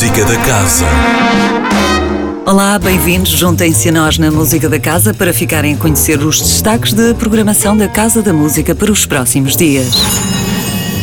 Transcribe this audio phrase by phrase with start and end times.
[0.00, 0.86] Música da Casa.
[2.46, 3.28] Olá, bem-vindos.
[3.32, 7.76] Juntem-se a nós na Música da Casa para ficarem a conhecer os destaques da programação
[7.76, 9.92] da Casa da Música para os próximos dias.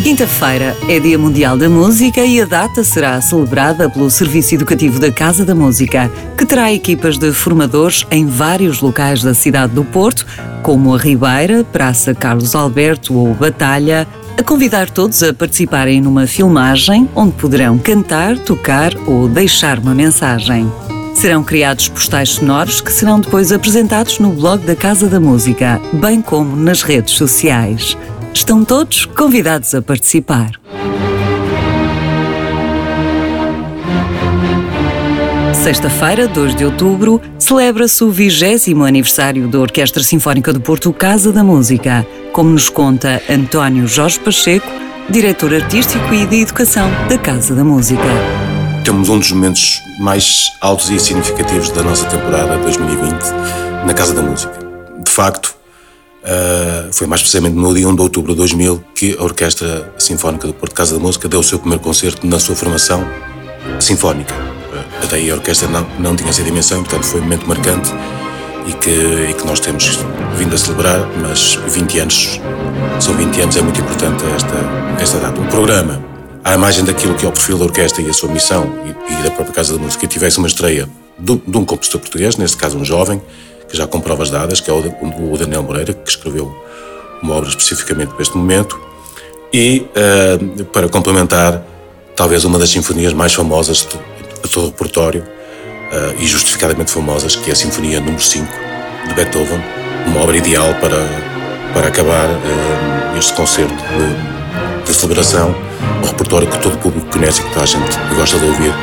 [0.01, 5.11] Quinta-feira é Dia Mundial da Música e a data será celebrada pelo Serviço Educativo da
[5.11, 10.25] Casa da Música, que terá equipas de formadores em vários locais da cidade do Porto,
[10.63, 14.07] como a Ribeira, Praça Carlos Alberto ou Batalha,
[14.37, 20.71] a convidar todos a participarem numa filmagem onde poderão cantar, tocar ou deixar uma mensagem.
[21.15, 26.21] Serão criados postais sonoros que serão depois apresentados no blog da Casa da Música, bem
[26.21, 27.97] como nas redes sociais.
[28.31, 30.51] Estão todos convidados a participar.
[35.67, 41.43] Sexta-feira, 2 de outubro, celebra-se o 20 aniversário da Orquestra Sinfónica do Porto Casa da
[41.43, 44.65] Música, como nos conta António Jorge Pacheco,
[45.09, 48.01] diretor artístico e de educação da Casa da Música.
[48.85, 53.11] Temos um dos momentos mais altos e significativos da nossa temporada 2020
[53.85, 54.53] na Casa da Música.
[55.03, 55.57] De facto,
[56.23, 60.45] Uh, foi mais precisamente no dia 1 de outubro de 2000 que a Orquestra Sinfónica
[60.45, 63.07] do Porto Casa da Música deu o seu primeiro concerto na sua formação
[63.79, 64.56] sinfónica.
[65.03, 67.93] Até aí a orquestra não, não tinha essa dimensão, portanto foi um momento marcante
[68.67, 68.89] e que,
[69.29, 69.99] e que nós temos
[70.35, 72.41] vindo a celebrar, mas 20 anos,
[72.99, 75.39] são 20 anos, é muito importante esta, esta data.
[75.39, 76.03] O programa,
[76.43, 79.23] à imagem daquilo que é o perfil da orquestra e a sua missão e, e
[79.23, 82.77] da própria Casa da Música, tivesse uma estreia de, de um compositor português, neste caso
[82.77, 83.21] um jovem,
[83.69, 86.55] que já com provas dadas, que é o Daniel Moreira, que escreveu
[87.21, 88.79] uma obra especificamente para este momento,
[89.53, 91.63] e uh, para complementar,
[92.15, 93.87] talvez uma das sinfonias mais famosas
[94.47, 98.47] de, de todo o repertório, uh, e justificadamente famosas, que é a Sinfonia número 5
[99.07, 99.63] de Beethoven,
[100.07, 100.97] uma obra ideal para,
[101.73, 105.55] para acabar uh, este concerto de, de celebração,
[106.03, 108.73] um repertório que todo o público conhece e que toda a gente gosta de ouvir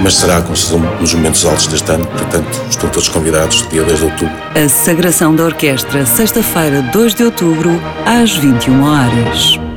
[0.00, 0.52] mas será com
[1.00, 4.34] nos momentos altos deste ano, portanto estão todos convidados, dia 2 de outubro.
[4.54, 7.70] A Sagração da Orquestra, sexta-feira, 2 de outubro,
[8.06, 9.67] às 21 horas.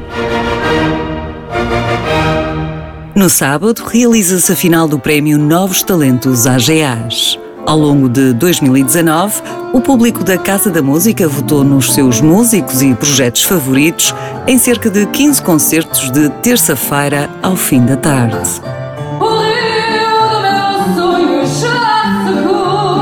[3.21, 7.37] No sábado, realiza-se a final do Prémio Novos Talentos AGAs.
[7.67, 9.43] Ao longo de 2019,
[9.73, 14.11] o público da Casa da Música votou nos seus músicos e projetos favoritos
[14.47, 18.49] em cerca de 15 concertos de terça-feira ao fim da tarde.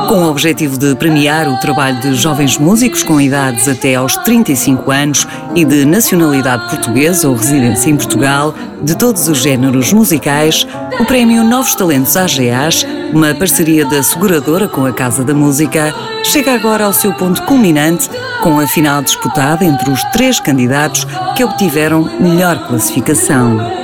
[0.10, 4.90] Com o objetivo de premiar o trabalho de jovens músicos com idades até aos 35
[4.90, 10.66] anos e de nacionalidade portuguesa ou residência em Portugal, de todos os géneros musicais,
[11.00, 15.94] o Prémio Novos Talentos AGAs, uma parceria da seguradora com a Casa da Música,
[16.24, 18.10] chega agora ao seu ponto culminante
[18.42, 21.06] com a final disputada entre os três candidatos
[21.38, 23.79] que obtiveram melhor classificação.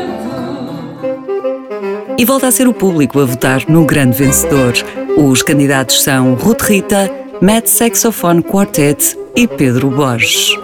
[2.18, 4.74] E volta a ser o público a votar no grande vencedor.
[5.18, 7.12] Os candidatos são Ruth Rita,
[7.42, 10.58] Matt Saxophone Quartet e Pedro Borges.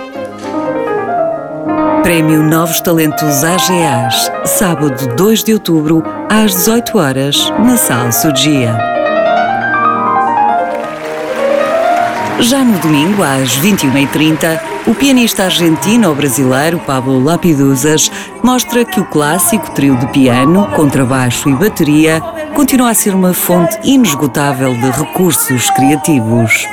[2.03, 8.77] Prémio Novos Talentos AGAs, sábado 2 de outubro, às 18 horas, na Sala Sugia.
[12.39, 18.11] Já no domingo, às 21h30, o pianista argentino-brasileiro Pablo Lapiduzas
[18.43, 22.19] mostra que o clássico trio de piano, contrabaixo e bateria
[22.55, 26.67] continua a ser uma fonte inesgotável de recursos criativos.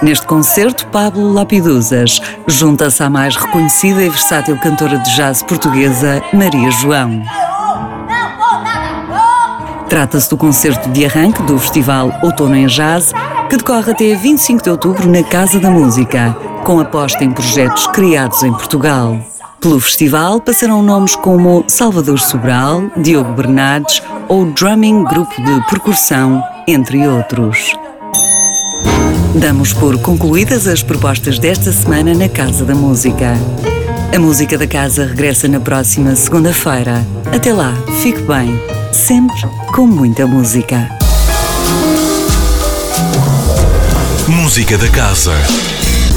[0.00, 6.70] Neste concerto, Pablo Lapiduzas junta-se à mais reconhecida e versátil cantora de jazz portuguesa, Maria
[6.70, 7.22] João.
[9.88, 13.12] Trata-se do concerto de arranque do Festival Outono em Jazz,
[13.48, 18.42] que decorre até 25 de outubro na Casa da Música, com aposta em projetos criados
[18.42, 19.18] em Portugal.
[19.60, 27.06] Pelo festival passarão nomes como Salvador Sobral, Diogo Bernardes ou Drumming Grupo de Percussão, entre
[27.06, 27.76] outros.
[29.34, 33.34] Damos por concluídas as propostas desta semana na Casa da Música.
[34.14, 37.04] A música da casa regressa na próxima segunda-feira.
[37.34, 38.58] Até lá, fique bem,
[38.92, 39.36] sempre
[39.74, 40.88] com muita música.
[44.28, 45.32] Música da Casa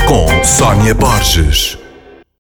[0.08, 1.77] com Sónia Borges.